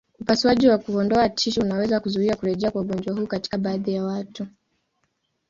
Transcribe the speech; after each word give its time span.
Upasuaji 0.19 0.67
wa 0.67 0.77
kuondoa 0.77 1.29
tishu 1.29 1.61
unaweza 1.61 1.99
kuzuia 1.99 2.35
kurejea 2.35 2.71
kwa 2.71 2.81
ugonjwa 2.81 3.15
huu 3.15 3.27
katika 3.27 3.57
baadhi 3.57 3.93
ya 3.93 4.03
watu. 4.03 4.47